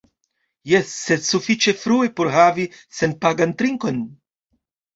Jes... 0.71 0.93
sed 1.01 1.27
sufiĉe 1.27 1.75
frue 1.83 2.09
por 2.17 2.31
havi 2.37 2.67
senpagan 3.03 3.57
trinkon 3.63 4.05